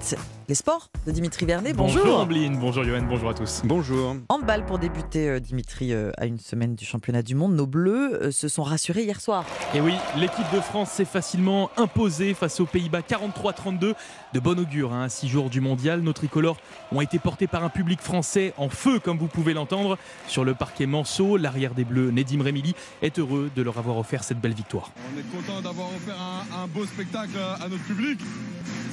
suite, 0.00 0.18
les 0.48 0.54
sports 0.54 0.90
de 1.06 1.12
Dimitri 1.12 1.46
Vernet. 1.46 1.74
Bonjour 1.74 2.02
Bonjour. 2.02 2.20
Ambline, 2.20 2.58
bonjour 2.58 2.84
Yoann, 2.84 3.06
bonjour 3.06 3.28
à 3.30 3.34
tous. 3.34 3.62
Bonjour. 3.64 4.16
Handball 4.28 4.64
pour 4.64 4.78
débuter, 4.78 5.28
euh, 5.28 5.40
Dimitri, 5.40 5.92
euh, 5.92 6.10
à 6.16 6.26
une 6.26 6.38
semaine 6.38 6.74
du 6.74 6.84
championnat 6.84 7.22
du 7.22 7.34
monde. 7.34 7.54
Nos 7.54 7.66
Bleus 7.66 8.14
euh, 8.14 8.30
se 8.30 8.48
sont 8.48 8.62
rassurés 8.62 9.02
hier 9.02 9.20
soir. 9.20 9.44
Et 9.74 9.80
oui, 9.80 9.94
l'équipe 10.16 10.46
de 10.52 10.60
France 10.60 10.90
s'est 10.90 11.04
facilement 11.04 11.70
imposée 11.76 12.34
face 12.34 12.60
aux 12.60 12.66
Pays-Bas 12.66 13.00
43-32. 13.00 13.94
De 14.34 14.40
bon 14.40 14.58
augure, 14.58 14.92
hein, 14.92 15.08
six 15.08 15.28
jours 15.28 15.50
du 15.50 15.60
mondial. 15.60 16.00
Nos 16.00 16.12
tricolores 16.12 16.56
ont 16.92 17.00
été 17.00 17.18
portés 17.18 17.46
par 17.46 17.64
un 17.64 17.70
public 17.70 18.00
français 18.00 18.54
en 18.56 18.68
feu, 18.68 19.00
comme 19.00 19.18
vous 19.18 19.28
pouvez 19.28 19.54
l'entendre. 19.54 19.98
Sur 20.26 20.44
le 20.44 20.54
parquet 20.54 20.86
Manceau, 20.86 21.36
l'arrière 21.36 21.74
des 21.74 21.84
Bleus, 21.84 22.10
Nedim 22.10 22.42
Remili, 22.42 22.74
est 23.02 23.18
heureux 23.18 23.50
de 23.54 23.62
leur 23.62 23.78
avoir 23.78 23.98
offert 23.98 24.24
cette 24.24 24.40
belle 24.40 24.54
victoire. 24.54 24.92
On 25.14 25.18
est 25.18 25.36
content 25.36 25.60
d'avoir 25.60 25.88
offert 25.88 26.16
un, 26.18 26.62
un 26.64 26.66
beau 26.66 26.84
spectacle 26.84 27.38
à 27.60 27.68
notre 27.68 27.84
public. 27.84 28.18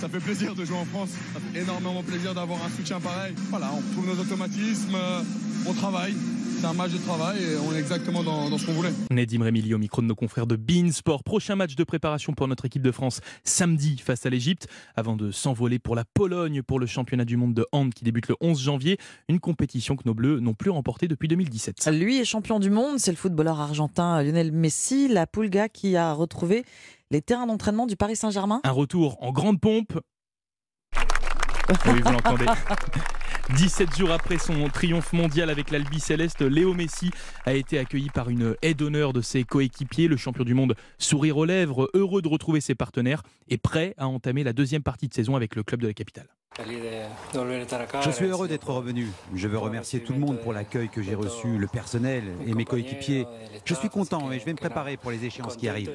Ça 0.06 0.12
fait 0.12 0.20
plaisir 0.20 0.54
de 0.54 0.64
jouer 0.64 0.78
en 0.78 0.86
France. 0.86 1.10
Ça 1.34 1.40
fait 1.40 1.62
énormément 1.62 2.04
plaisir 2.04 2.36
d'avoir 2.36 2.60
un 2.64 2.70
soutien 2.70 3.00
pareil. 3.00 3.34
Voilà, 3.50 3.72
on 3.76 3.82
trouve 3.92 4.06
nos 4.06 4.22
automatismes, 4.22 4.94
euh, 4.94 5.24
on 5.66 5.74
travaille. 5.74 6.14
C'est 6.60 6.66
un 6.66 6.74
match 6.74 6.92
de 6.92 6.98
travail 6.98 7.44
et 7.44 7.58
on 7.58 7.74
est 7.74 7.80
exactement 7.80 8.24
dans, 8.24 8.50
dans 8.50 8.58
ce 8.58 8.66
qu'on 8.66 8.74
voulait. 8.74 8.92
Nedim 9.12 9.44
Remili 9.44 9.74
au 9.74 9.78
micro 9.78 10.02
de 10.02 10.08
nos 10.08 10.16
confrères 10.16 10.48
de 10.48 10.56
Bein 10.56 10.92
Sport. 10.92 11.24
Prochain 11.24 11.56
match 11.56 11.76
de 11.76 11.84
préparation 11.84 12.34
pour 12.34 12.48
notre 12.48 12.66
équipe 12.66 12.82
de 12.82 12.92
France 12.92 13.22
samedi 13.44 13.98
face 13.98 14.26
à 14.26 14.30
l'Égypte 14.30 14.68
avant 14.96 15.16
de 15.16 15.32
s'envoler 15.32 15.80
pour 15.80 15.96
la 15.96 16.04
Pologne 16.06 16.62
pour 16.64 16.80
le 16.80 16.86
championnat 16.86 17.26
du 17.26 17.38
monde 17.38 17.54
de 17.54 17.66
hand 17.72 17.94
qui 17.94 18.04
débute 18.04 18.28
le 18.30 18.36
11 18.42 18.62
janvier. 18.62 18.98
Une 19.30 19.40
compétition 19.40 19.96
que 19.96 20.04
nos 20.06 20.14
Bleus 20.14 20.40
n'ont 20.40 20.54
plus 20.54 20.70
remportée 20.70 21.08
depuis 21.08 21.28
2017. 21.28 21.88
Lui 21.92 22.20
est 22.20 22.26
champion 22.26 22.60
du 22.60 22.70
monde, 22.70 23.00
c'est 23.00 23.12
le 23.12 23.18
footballeur 23.18 23.60
argentin 23.60 24.22
Lionel 24.24 24.52
Messi, 24.52 25.08
la 25.08 25.28
Pulga 25.28 25.70
qui 25.70 25.96
a 25.98 26.14
retrouvé 26.14 26.64
les 27.12 27.22
terrains 27.22 27.48
d'entraînement 27.48 27.86
du 27.86 27.96
Paris 27.96 28.16
Saint-Germain. 28.16 28.62
Un 28.64 28.72
retour 28.72 29.18
en 29.22 29.32
grande 29.32 29.60
pompe. 29.60 30.00
Oui, 31.88 32.02
vous 32.04 32.12
l'entendez. 32.12 32.46
17 33.54 33.96
jours 33.96 34.12
après 34.12 34.40
son 34.40 34.68
triomphe 34.70 35.14
mondial 35.14 35.50
avec 35.50 35.70
l'Albi 35.70 36.00
Céleste, 36.00 36.42
Léo 36.42 36.74
Messi 36.74 37.12
a 37.46 37.54
été 37.54 37.78
accueilli 37.78 38.10
par 38.10 38.30
une 38.30 38.56
aide 38.64 38.78
d'honneur 38.78 39.14
de 39.14 39.22
ses 39.22 39.44
coéquipiers. 39.44 40.08
Le 40.08 40.18
champion 40.18 40.44
du 40.44 40.56
monde, 40.56 40.76
sourire 40.98 41.38
aux 41.38 41.46
lèvres, 41.46 41.90
heureux 41.94 42.22
de 42.22 42.28
retrouver 42.28 42.60
ses 42.60 42.74
partenaires 42.74 43.22
et 43.48 43.58
prêt 43.58 43.94
à 43.98 44.08
entamer 44.08 44.44
la 44.44 44.54
deuxième 44.54 44.82
partie 44.82 45.08
de 45.08 45.14
saison 45.14 45.36
avec 45.36 45.56
le 45.56 45.64
club 45.64 45.82
de 45.82 45.88
la 45.88 45.94
capitale. 45.94 46.28
Je 48.04 48.12
suis 48.12 48.26
heureux 48.26 48.48
d'être 48.48 48.70
revenu. 48.70 49.10
Je 49.36 49.48
veux 49.48 49.58
remercier 49.58 50.00
tout 50.00 50.14
le 50.14 50.20
monde 50.20 50.40
pour 50.40 50.54
l'accueil 50.54 50.90
que 50.90 51.04
j'ai 51.04 51.16
reçu, 51.16 51.58
le 51.58 51.68
personnel 51.68 52.24
et 52.48 52.54
mes 52.54 52.66
coéquipiers. 52.66 53.28
Je 53.64 53.74
suis 53.74 53.90
content 53.90 54.32
et 54.32 54.40
je 54.40 54.46
vais 54.46 54.54
me 54.54 54.58
préparer 54.58 54.98
pour 54.98 55.12
les 55.12 55.24
échéances 55.24 55.56
qui 55.56 55.70
arrivent. 55.70 55.92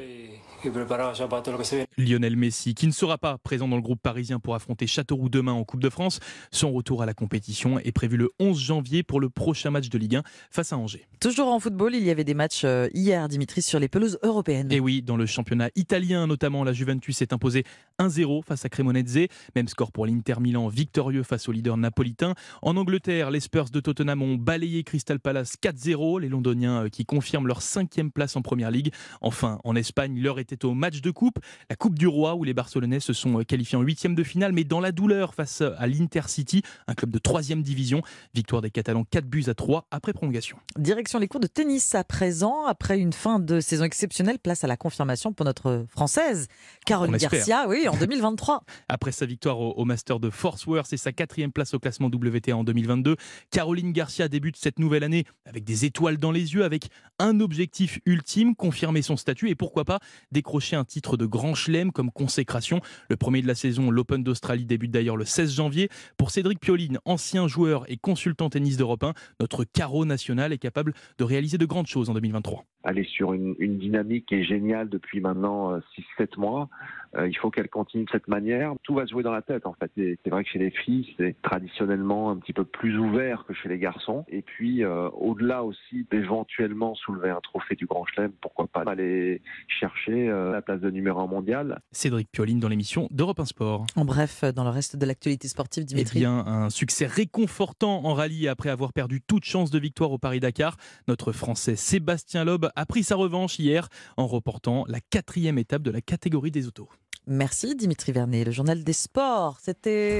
Lionel 1.97 2.37
Messi, 2.37 2.75
qui 2.75 2.87
ne 2.87 2.93
sera 2.93 3.19
pas 3.19 3.39
présent 3.39 3.69
dans 3.69 3.77
le 3.77 3.83
groupe 3.83 4.01
parisien 4.03 4.39
pour 4.39 4.55
affronter 4.55 4.87
Châteauroux 4.87 5.29
demain 5.29 5.53
en 5.53 5.65
Coupe 5.65 5.83
de 5.83 5.91
France. 5.91 6.21
Son 6.51 6.73
retour 6.73 7.03
à 7.03 7.07
la 7.07 7.15
compétition 7.15 7.79
est 7.79 7.93
prévu 7.93 8.17
le 8.17 8.31
11 8.39 8.59
janvier 8.59 9.03
pour 9.03 9.21
le 9.21 9.29
prochain 9.29 9.71
match 9.71 9.89
de 9.89 9.99
Ligue 9.99 10.17
1 10.17 10.23
face 10.51 10.73
à 10.73 10.79
Angers. 10.79 11.07
Toujours 11.21 11.49
en 11.49 11.61
football, 11.61 11.95
il 11.95 12.03
y 12.03 12.11
avait 12.11 12.25
des 12.25 12.35
matchs 12.35 12.63
euh, 12.65 12.89
hier, 12.95 13.29
Dimitri, 13.29 13.63
sur 13.63 13.79
les 13.79 13.89
pelouses 13.89 14.19
européennes. 14.23 14.73
Et 14.73 14.81
oui, 14.81 15.03
dans 15.03 15.17
le 15.17 15.27
championnat 15.27 15.71
italien 15.77 16.27
notamment, 16.27 16.65
la 16.65 16.73
Juventus 16.73 17.17
s'est 17.17 17.33
imposée 17.33 17.65
1-0 17.99 18.43
face 18.45 18.65
à 18.65 18.69
Cremonese. 18.69 19.29
Même 19.55 19.69
score 19.69 19.93
pour 19.93 20.07
l'Inter 20.07 20.41
Milan, 20.41 20.69
victorieux 20.69 21.23
face 21.23 21.49
au 21.49 21.53
leader 21.53 21.77
napolitain. 21.77 22.35
En 22.63 22.77
Angleterre, 22.77 23.31
les 23.31 23.41
Spurs 23.41 23.71
de 23.71 23.81
Tottenham 23.81 24.23
ont 24.23 24.37
balayé 24.37 24.85
Crystal 24.85 25.21
Palace 25.21 25.57
4-0. 25.63 26.21
Les 26.21 26.29
Londoniens 26.29 26.85
euh, 26.85 26.89
qui 26.89 27.05
confirment 27.05 27.47
leur 27.47 27.63
cinquième 27.63 28.11
place 28.11 28.37
en 28.37 28.43
Première 28.43 28.71
Ligue. 28.71 28.93
Enfin, 29.21 29.61
en 29.65 29.77
Espagne, 29.77 30.21
l'heure 30.21 30.39
était 30.53 30.65
au 30.65 30.75
match 30.75 31.01
de 31.01 31.11
coupe, 31.11 31.39
la 31.69 31.77
Coupe 31.77 31.99
du 31.99 32.07
Roi, 32.07 32.35
où 32.35 32.45
les 32.45 32.55
Barcelonais 32.55 33.01
se 33.01 33.13
sont 33.13 33.41
euh, 33.41 33.45
qualifiés 33.45 33.79
en 33.79 33.83
huitième 33.83 34.15
de 34.15 34.23
finale, 34.23 34.53
mais 34.53 34.65
dans 34.65 34.81
la 34.81 34.93
douleur 34.93 35.35
face 35.35 35.63
à 35.63 35.87
l'Intercity, 35.87 36.63
un 36.87 36.95
club 36.95 37.11
de 37.11 37.19
troisième 37.19 37.63
division. 37.63 38.03
Victoire 38.35 38.63
des 38.63 38.71
Catalans 38.71 39.05
4 39.05 39.27
buts 39.27 39.45
à 39.47 39.55
3 39.55 39.87
après 39.91 40.13
prolongation. 40.13 40.57
Direction 40.77 41.19
les 41.19 41.29
cours 41.29 41.41
de 41.41 41.47
tennis 41.47 41.95
à 41.95 42.05
présent, 42.05 42.67
après 42.67 42.99
une 42.99 43.13
fin 43.13 43.39
de 43.39 43.61
saison 43.61 43.85
exceptionnelle, 43.85 44.39
place 44.39 44.65
à 44.65 44.67
la 44.67 44.77
confirmation 44.77 45.33
pour 45.33 45.47
notre 45.47 45.85
française, 45.89 46.49
Caroline. 46.87 47.17
Garcia, 47.17 47.67
oui, 47.69 47.89
en 47.89 47.97
2023. 47.97 48.65
Après 48.89 49.13
sa 49.13 49.27
victoire 49.27 49.61
au, 49.61 49.85
Master 49.85 50.21
de 50.21 50.31
Fort 50.31 50.59
Worth 50.67 50.93
et 50.93 50.97
sa 50.97 51.13
quatrième 51.13 51.53
place 51.53 51.75
au 51.75 51.79
classement 51.79 52.09
WTA 52.09 52.57
en 52.57 52.65
2022, 52.65 53.17
Caroline 53.51 53.93
Garcia 53.93 54.29
débute 54.29 54.57
cette 54.57 54.79
nouvelle 54.79 55.05
année 55.05 55.25
avec 55.45 55.65
des 55.65 55.85
étoiles 55.85 56.17
dans 56.17 56.33
les 56.33 56.55
yeux, 56.55 56.65
avec 56.65 56.89
un 57.19 57.41
objectif 57.41 58.01
ultime, 58.07 58.55
confirmer 58.55 59.03
son 59.03 59.17
statut 59.17 59.51
et 59.51 59.55
pourquoi 59.55 59.85
pas 59.85 60.01
décrocher 60.41 60.75
un 60.75 60.87
titre 60.87 61.19
de 61.19 61.27
grand 61.27 61.55
chelem 61.55 61.93
comme 61.93 62.11
consécration. 62.11 62.81
Le 63.11 63.17
premier 63.19 63.43
de 63.43 63.47
la 63.47 63.55
saison, 63.55 63.91
l'Open 63.91 64.25
d'Australie, 64.25 64.65
débute 64.65 64.91
d'ailleurs 64.91 65.19
le 65.19 65.27
16 65.27 65.53
janvier. 65.53 65.91
Pour 66.17 66.31
Cédric 66.31 66.61
Pioline, 66.61 66.99
ancien 67.05 67.47
joueur 67.47 67.85
et 67.89 67.99
consultant 67.99 68.49
tennis 68.49 68.79
d'Europe 68.79 69.05
1, 69.05 69.13
notre 69.39 69.65
carreau 69.65 70.07
national 70.07 70.55
est 70.55 70.59
capable 70.59 70.95
de 71.19 71.25
réaliser 71.25 71.59
de 71.59 71.67
grandes 71.67 71.89
choses 71.89 72.09
en 72.09 72.15
2023. 72.15 72.65
Elle 72.85 72.99
est 72.99 73.09
sur 73.09 73.33
une, 73.35 73.55
une 73.59 73.79
dynamique 73.79 74.27
qui 74.27 74.37
est 74.37 74.45
géniale 74.45 74.89
depuis 74.89 75.21
maintenant 75.21 75.77
6-7 76.19 76.39
mois. 76.39 76.69
Euh, 77.17 77.29
il 77.29 77.37
faut 77.37 77.51
qu'elle 77.51 77.69
continue 77.69 78.05
de 78.05 78.11
cette 78.11 78.29
manière. 78.29 78.73
Tout 78.85 78.95
va 78.95 79.05
se 79.05 79.11
jouer 79.11 79.23
dans 79.23 79.33
la 79.33 79.43
tête 79.43 79.67
en 79.67 79.75
fait. 79.75 79.91
C'est 79.97 80.31
vrai 80.31 80.45
que 80.45 80.51
chez 80.51 80.59
les 80.61 80.71
filles, 80.71 81.13
c'est 81.19 81.35
traditionnellement 81.43 82.31
un 82.31 82.37
petit 82.37 82.53
peu 82.53 82.65
plus 82.65 82.97
ouvert 82.99 83.45
que 83.47 83.53
chez 83.55 83.69
les 83.69 83.79
garçons. 83.79 84.25
Et 84.29 84.43
puis 84.43 84.85
euh, 84.85 85.09
au-delà 85.11 85.65
aussi 85.65 86.07
d'éventuellement 86.11 86.95
soulever 86.95 87.31
un 87.31 87.41
trophée 87.41 87.75
du 87.75 87.87
Grand 87.87 88.05
Chelem, 88.07 88.31
pourquoi 88.41 88.67
pas 88.69 88.83
aller 88.87 89.43
chercher 89.69 90.29
euh, 90.29 90.53
la 90.53 90.63
place 90.63 90.81
de 90.81 90.91
numéro 90.91 91.21
1 91.21 91.27
mondial. 91.27 91.81
Cédric 91.93 92.29
Pioline 92.31 92.61
dans 92.61 92.69
l'émission 92.69 93.09
d'Europe 93.11 93.41
1 93.41 93.45
Sport. 93.47 93.87
En 93.97 94.05
bref, 94.05 94.45
dans 94.55 94.65
le 94.65 94.71
reste 94.71 94.97
de 94.97 95.05
l'actualité 95.05 95.49
sportive, 95.49 95.83
Eh 95.89 95.95
Dimitri. 95.95 96.21
bien, 96.21 96.39
un 96.47 96.71
succès 96.71 97.07
réconfortant 97.07 98.05
en 98.05 98.15
rallye 98.15 98.49
après 98.49 98.71
avoir 98.71 98.93
perdu 98.93 99.21
toute 99.21 99.45
chance 99.45 99.71
de 99.71 99.79
victoire 99.79 100.13
au 100.13 100.19
Paris-Dakar. 100.19 100.77
Notre 101.09 101.33
Français 101.33 101.77
Sébastien 101.77 102.45
Loeb 102.45 102.67
a 102.77 102.87
pris 102.87 103.05
sa 103.05 103.17
revanche 103.17 103.59
hier 103.59 103.89
en 104.17 104.27
remportant 104.27 104.85
la 104.89 105.01
quatrième 105.01 105.59
étape 105.59 105.83
de 105.83 105.91
la 105.91 106.01
catégorie 106.01 106.51
des 106.51 106.67
autos. 106.67 106.89
Merci 107.27 107.77
Dimitri 107.77 108.13
Vernet, 108.13 108.45
le 108.45 108.51
journal 108.51 108.83
des 108.83 108.93
sports. 108.93 109.59
C'était 109.63 110.19